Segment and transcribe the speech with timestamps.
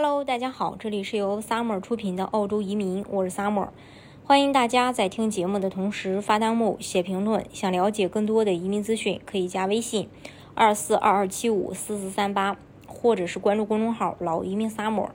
[0.00, 3.70] Hello，大家好，这里是由 Summer 出品的澳洲移民，我是 Summer，
[4.22, 7.44] 欢迎大家在听节目的同时发弹幕、写评论。
[7.52, 10.08] 想了解更多的移民资讯，可以加微信
[10.54, 12.56] 二四二二七五四四三八，
[12.86, 15.08] 或者是关注公众号“老移民 Summer”，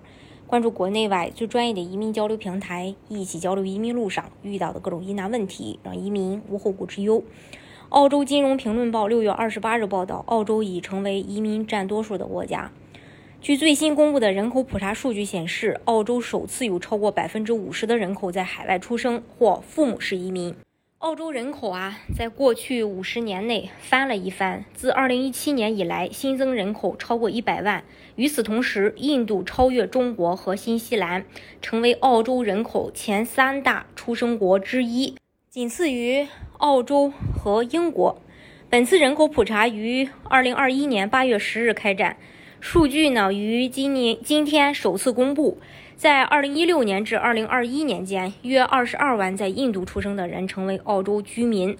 [0.47, 7.23] 关注国内外最专业的移民交流平台，一起交流移民路上遇到的各种疑难问题，让移民无后顾之忧。
[7.87, 12.69] 澳洲金融评论报六月二十八日报道，澳洲已成为移民占多数的国家。
[13.43, 20.55] 据最新公布的人口普查数据显示，澳洲首次有超过百分之五十的人口在海外出生或父母是移民。
[20.99, 24.63] 澳洲人口啊，在过去五十年内翻了一番。
[24.73, 27.83] 自二零一七年以来，新增人口超过一百万。
[28.15, 31.25] 与此同时，印度超越中国和新西兰，
[31.61, 35.17] 成为澳洲人口前三大出生国之一，
[35.49, 36.25] 仅次于
[36.59, 38.21] 澳洲和英国。
[38.69, 42.15] 本次人口普查于二零二一年八月十日开展。
[42.63, 45.57] 数据呢，于今年今天首次公布，
[45.97, 51.75] 在二零一六年至二零二一年间，约二十二万在印度出生的人成为澳洲居民，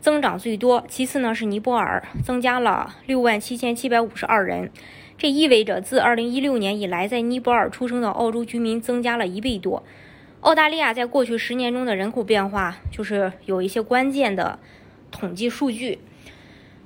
[0.00, 0.84] 增长最多。
[0.88, 4.72] 其次呢是尼泊尔，增加了六万七千七百五十二人。
[5.16, 9.84] 这意味着自二零一六年以来，在尼泊尔出生的澳洲居民增加了一倍多。
[10.40, 14.58] 澳大利亚在过去十年中的人口变化，就是有一些关键的
[15.12, 16.00] 统计数据。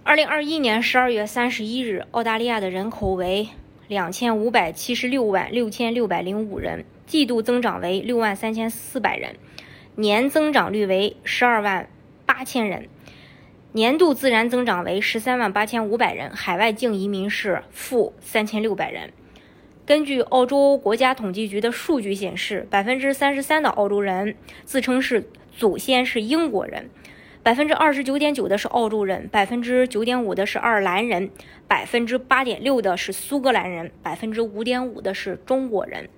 [0.08, 3.50] 二零二一年十二月三十一日，澳大利亚的人口为
[3.88, 9.36] 两千五百七十六万六千六百零五人，季度增长为六万三千四百人，
[9.96, 11.90] 年增长率为十二万
[12.24, 12.88] 八千人，
[13.72, 19.12] 年度自然增长为十三万八千五百人，海外净移民是负三千六百人。
[19.84, 24.34] 根据澳洲国家统计局的数据显示，百分之三十三的澳洲人
[24.64, 26.88] 自称是祖先是英国人。
[27.48, 31.30] 百分之二十九点九的是澳洲人，百分之九点五的是爱尔兰人，
[31.66, 36.10] 百分之八点六的是苏格兰人，百分之五点五的是中国人。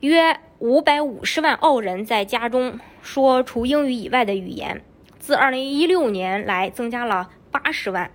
[0.00, 4.82] 约五百五十万澳人在家中说除英语以外的语言，
[5.20, 8.10] 自二零一六年来增加了八十万。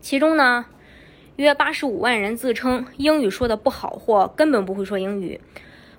[0.00, 0.66] 其中呢，
[1.36, 5.40] 约八十五万人自称英语说的不好或根本不会说英语，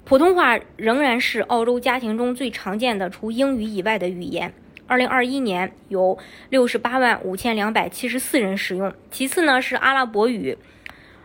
[0.04, 4.54] 普通话仍然是澳洲家庭中最常见的除英语以外的语言。
[4.90, 6.18] 二零二一年有
[6.50, 10.58] 六十八万五千两百七十四人使用，其次呢是阿拉伯语，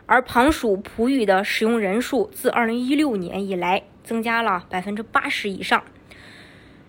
[0.05, 5.83] 而旁属普语的使用人数自二零一六年以来增加了百分之八十以上。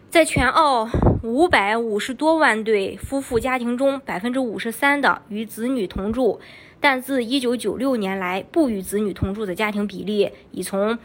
[0.10, 0.90] 在全澳
[1.24, 6.42] 五百五十多万对夫妇家庭中，百分之五十三的与子女同住，
[6.82, 11.00] 但自一九九六年来不与子女同住的家庭比例已从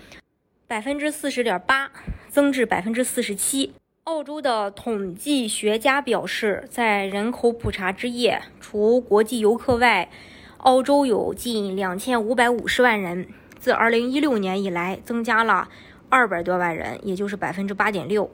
[0.66, 1.92] 百分之四十点八
[2.28, 3.72] 增至百分之四十七。
[4.10, 10.10] 澳洲的统计学家表示，在人口普查之夜，除国际游客外，
[10.58, 13.28] 澳洲有近两千五百五十万人，
[13.60, 15.68] 自二零一六年以来增加了
[16.08, 18.28] 二百多万人，也就是百分之八点六。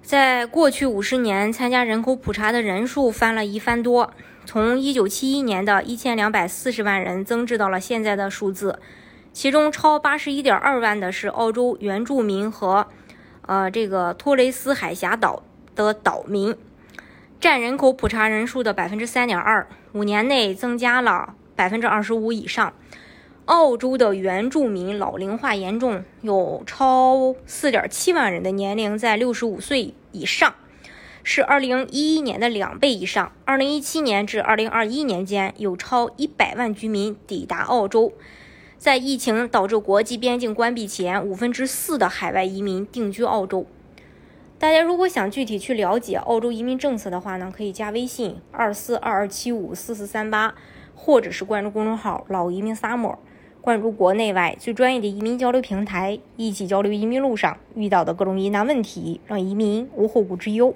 [0.00, 4.14] 在过去五十年，参加人口普查的人数翻了一番多，
[4.46, 8.78] 从一九七一年的一千两百四十万人增至到了现在的数字，
[9.34, 12.86] 其中超八十一点二万的是澳洲原住民和。
[13.46, 15.42] 呃，这个托雷斯海峡岛
[15.74, 16.56] 的岛民
[17.40, 22.72] 占人口普查人数的百分之三点二，五年内增加了百分之二十五以上。
[23.46, 30.54] 澳洲的原住民老龄化严重，有超四点七万人的年龄在六十五岁以上，
[31.24, 33.32] 是二零一一年的两倍以上。
[33.44, 38.12] 二零一七年至二零二一年间，有超一百万居民抵达澳洲。
[38.82, 43.64] 在疫情导致国际边境关闭前，五分之四的海外移民定居澳洲。
[44.58, 50.56] 大家如果想具体去了解澳洲移民政策的话呢，可以加微信二四二二七五四四三八，
[50.96, 53.18] 或者是关注公众号“老移民 summer”，
[53.60, 60.74] 关注国内外最专业的移民交流平台，一起交流移民路上遇到的各种疑难问题，让移民无后顾之忧。